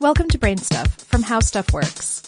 [0.00, 2.22] Welcome to Brain Stuff from How Stuff Works.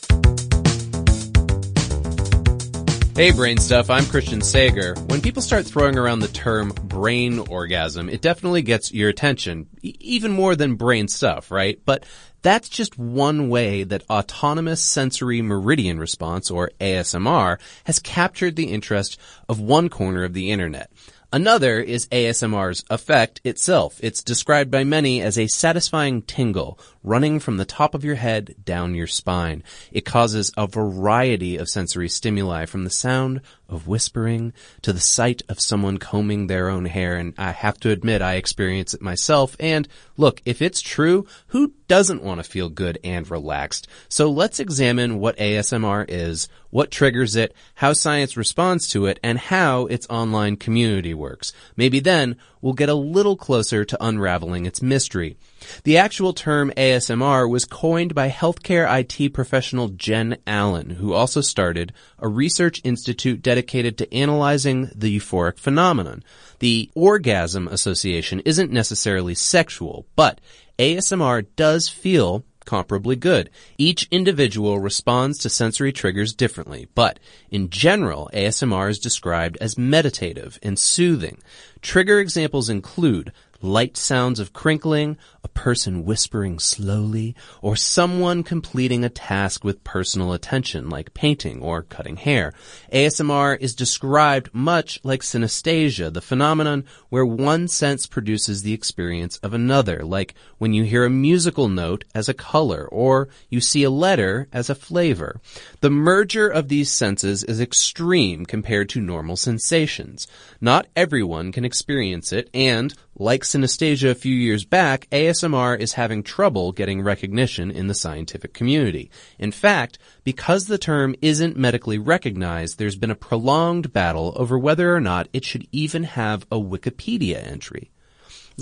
[3.15, 4.96] Hey, Brain Stuff, I'm Christian Sager.
[5.07, 10.32] When people start throwing around the term brain orgasm, it definitely gets your attention, even
[10.32, 11.79] more than brain stuff, right?
[11.84, 12.04] But
[12.43, 19.16] that's just one way that autonomous sensory meridian response, or ASMR, has captured the interest
[19.48, 20.91] of one corner of the internet.
[21.32, 24.00] Another is ASMR's effect itself.
[24.02, 28.56] It's described by many as a satisfying tingle running from the top of your head
[28.64, 29.62] down your spine.
[29.92, 34.52] It causes a variety of sensory stimuli from the sound of whispering
[34.83, 37.16] to the sight of someone combing their own hair.
[37.16, 39.56] And I have to admit, I experience it myself.
[39.61, 43.88] And look, if it's true, who doesn't want to feel good and relaxed?
[44.09, 49.38] So let's examine what ASMR is, what triggers it, how science responds to it, and
[49.38, 51.52] how its online community works.
[51.77, 55.37] Maybe then we'll get a little closer to unraveling its mystery.
[55.84, 61.92] The actual term ASMR was coined by healthcare IT professional Jen Allen, who also started
[62.19, 66.22] a research institute dedicated to analyzing the euphoric phenomenon.
[66.58, 70.41] The Orgasm Association isn't necessarily sexual, but
[70.78, 73.50] ASMR does feel comparably good.
[73.78, 77.18] Each individual responds to sensory triggers differently, but
[77.50, 81.38] in general, ASMR is described as meditative and soothing.
[81.82, 83.32] Trigger examples include
[83.62, 90.33] light sounds of crinkling, a person whispering slowly, or someone completing a task with personal
[90.33, 92.53] attention like painting or cutting hair.
[92.92, 99.55] ASMR is described much like synesthesia, the phenomenon where one sense produces the experience of
[99.55, 103.91] another, like when you hear a musical note as a color or you see a
[103.91, 105.41] letter as a flavor.
[105.81, 110.27] The merger of these senses is extreme compared to normal sensations.
[110.61, 116.23] Not everyone can experience it and like synesthesia a few years back, ASMR is having
[116.23, 119.11] trouble getting recognition in the scientific community.
[119.39, 124.94] In fact, because the term isn't medically recognized, there's been a prolonged battle over whether
[124.94, 127.90] or not it should even have a Wikipedia entry.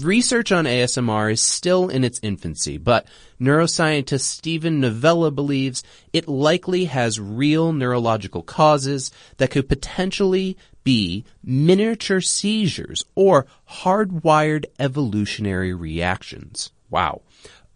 [0.05, 3.07] Research on ASMR is still in its infancy, but
[3.41, 5.83] neuroscientist Steven Novella believes
[6.13, 15.75] it likely has real neurological causes that could potentially be miniature seizures or hardwired evolutionary
[15.75, 16.71] reactions.
[16.91, 17.23] Wow.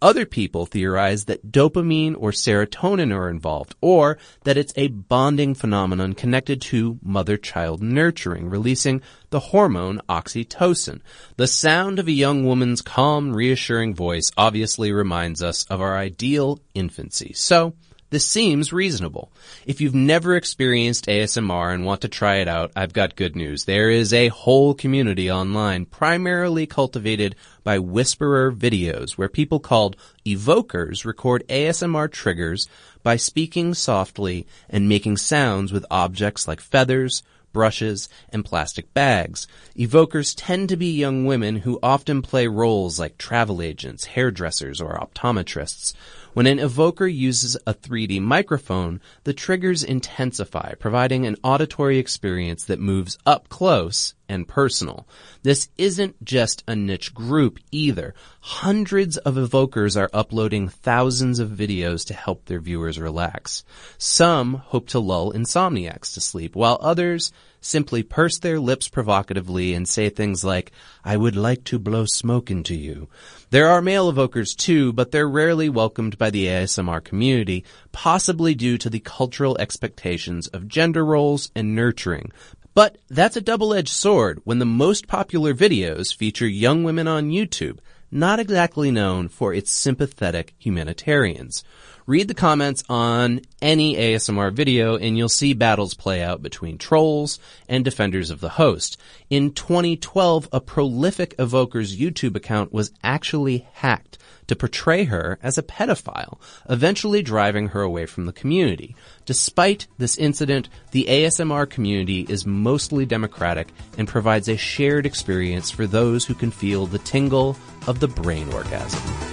[0.03, 6.11] Other people theorize that dopamine or serotonin are involved, or that it's a bonding phenomenon
[6.11, 10.99] connected to mother-child nurturing, releasing the hormone oxytocin.
[11.37, 16.59] The sound of a young woman's calm, reassuring voice obviously reminds us of our ideal
[16.73, 17.31] infancy.
[17.33, 17.73] So,
[18.13, 19.31] this seems reasonable.
[19.65, 23.65] If you've never experienced ASMR and want to try it out, I've got good news.
[23.65, 31.05] There is a whole community online primarily cultivated by whisperer videos where people called evokers
[31.05, 32.67] record ASMR triggers
[33.01, 37.23] by speaking softly and making sounds with objects like feathers,
[37.53, 39.47] brushes, and plastic bags.
[39.77, 44.97] Evokers tend to be young women who often play roles like travel agents, hairdressers, or
[44.97, 45.93] optometrists.
[46.33, 52.79] When an evoker uses a 3D microphone, the triggers intensify, providing an auditory experience that
[52.79, 55.07] moves up close and personal.
[55.43, 58.15] This isn't just a niche group either.
[58.39, 63.63] Hundreds of evokers are uploading thousands of videos to help their viewers relax.
[63.99, 67.31] Some hope to lull insomniacs to sleep, while others
[67.63, 70.71] simply purse their lips provocatively and say things like,
[71.03, 73.07] I would like to blow smoke into you.
[73.49, 78.77] There are male evokers too, but they're rarely welcomed by the ASMR community, possibly due
[78.79, 82.31] to the cultural expectations of gender roles and nurturing.
[82.73, 87.77] But that's a double-edged sword when the most popular videos feature young women on YouTube,
[88.09, 91.63] not exactly known for its sympathetic humanitarians.
[92.05, 97.39] Read the comments on any ASMR video and you'll see battles play out between trolls
[97.69, 98.97] and defenders of the host.
[99.29, 105.63] In 2012, a prolific evoker's YouTube account was actually hacked to portray her as a
[105.63, 106.39] pedophile,
[106.69, 108.97] eventually driving her away from the community.
[109.25, 115.87] Despite this incident, the ASMR community is mostly democratic and provides a shared experience for
[115.87, 117.55] those who can feel the tingle
[117.87, 119.32] of the brain orgasm.